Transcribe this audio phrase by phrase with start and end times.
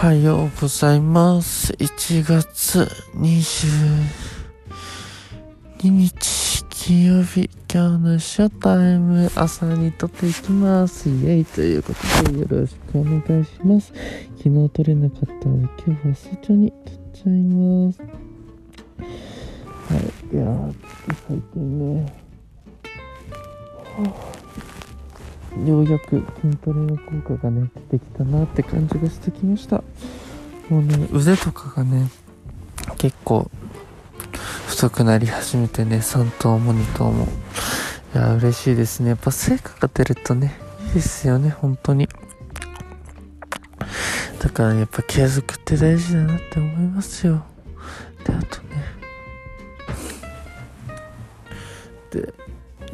[0.00, 1.72] はようございます。
[1.72, 3.50] 1月22
[5.82, 11.08] 日金曜日、今日のショータイム朝に撮っていきます。
[11.08, 11.92] イェイというこ
[12.22, 13.92] とでよろしくお願いします。
[14.36, 18.00] 昨日撮れなかったので今日は早朝に撮っちゃいます。
[18.00, 18.06] は
[19.96, 20.00] い、
[20.32, 20.74] いやー、
[21.26, 22.12] 最近ね、
[23.96, 24.37] はあ
[25.66, 29.82] ようやく筋トレの効果がね出てきたなって感じがしてきました。
[30.68, 32.08] もうね腕とかがね
[32.98, 33.50] 結構
[34.66, 37.26] 太くなり始めてね3頭も2頭も。
[38.14, 39.10] いや嬉しいですね。
[39.10, 40.54] やっぱ成果が出るとね
[40.88, 42.08] いいですよね本当に。
[44.38, 47.44] だからやっぱ継続って大事だなって思いますよ。
[48.24, 48.68] であとね。
[52.10, 52.32] で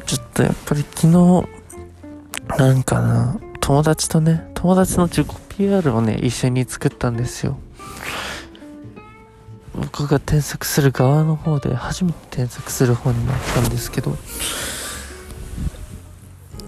[0.06, 1.48] ちょっとやっぱり昨日
[2.48, 7.58] なんかな、友達とね、友達の自己 PR をね、一緒に作ったんですよ。
[9.74, 14.16] 僕が添削する側の方で初めて添削する方になったんですけど、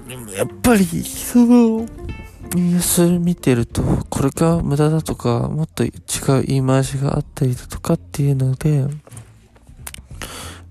[0.09, 1.87] でもやっぱり、その、
[2.55, 8.87] ニュース見てると、これが無駄だとか、もっと違う言い回しがあったりだとかっていうので、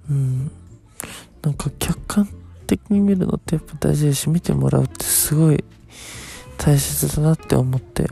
[0.09, 0.51] うん、
[1.41, 2.29] なんか客観
[2.65, 5.63] 的に見るのってやっぱ大事だし見てもらうってすごい
[6.57, 8.09] 大切だなって思って。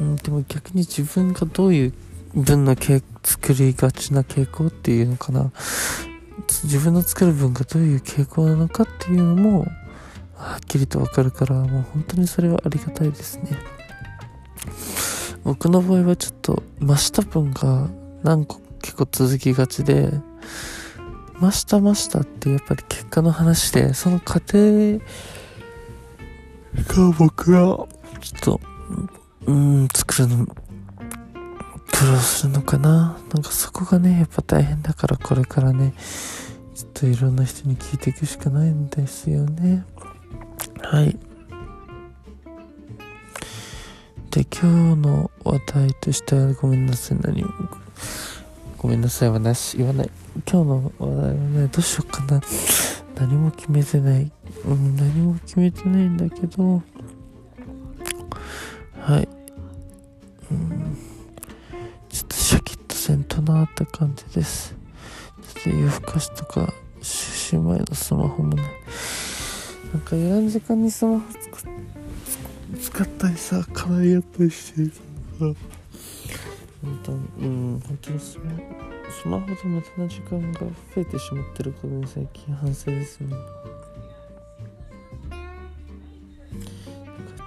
[0.00, 1.92] うんでも逆に自分がどういう
[2.34, 2.74] 文の
[3.22, 5.52] 作りがちな傾向っていうのかな。
[6.64, 9.66] 自分の作る文がどういう傾向なのかっていうのも
[10.34, 13.58] はっきりとわかるからもう本当にそれはありがたいですね。
[15.44, 17.88] 僕の場合はちょっと真下文が
[18.22, 20.10] 何個結構続きがちで
[21.42, 25.04] ましたましたってやっぱり結果の話で、その過程が
[27.18, 27.88] 僕は、
[28.20, 28.60] ちょっと、
[29.46, 30.54] うん、作るの、苦
[32.06, 33.18] 労するのかな？
[33.34, 35.94] なんかそこがね、やっぱ大変だからこれからね、
[36.76, 39.84] ちょっといろんな人に聞いていくしかないんですよね。
[40.80, 41.18] はい。
[44.30, 47.50] で、今日の話題としてはごめんなさい、何も。
[48.82, 50.10] ごめんなさいはなし、言わない。
[50.44, 52.42] 今日の話題はね、どうしようかな。
[53.14, 54.32] 何も決めてない。
[54.64, 56.82] うん、何も決めてないんだけど、
[58.98, 59.28] はい。
[60.50, 60.96] うん、
[62.08, 64.74] ちょっとシャキッとせんとなって感じです。
[65.54, 68.64] ちょっと夜更かしとか、就寝前のスマホもね、
[69.92, 71.24] なんかやらん時間にスマホ
[72.80, 74.96] 使ったりさ、課題やったりしてるか
[75.44, 75.54] ら、
[76.82, 78.50] 本当うん本当にスマ
[79.10, 80.66] スマホで無駄な時間が増
[80.96, 83.28] えてしまってることに最近反省ですね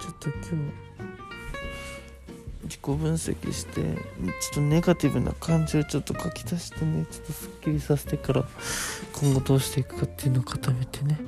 [0.00, 0.86] ちょっと今日
[2.64, 3.94] 自己分析してちょっ
[4.54, 8.44] とネガティブな感情をちょっと書き足してねちょっとすっきりさせてから
[9.12, 11.18] 今後どうしていくかっていうのを固めてね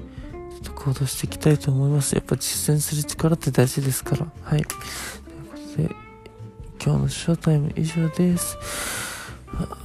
[0.63, 4.65] ちょっと行動していきたいと思いますやっぱ実践する力って大事ですからはい
[6.89, 8.57] 今日のショータイム以上です。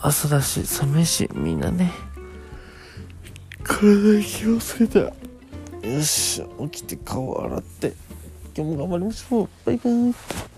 [0.01, 1.91] 朝だし、寒いし、みんなね、
[3.61, 4.99] 体に気をつけて。
[4.99, 7.93] よし、起きて顔洗って、
[8.55, 9.49] 今日も頑張りましょう。
[9.65, 10.52] バイバイ。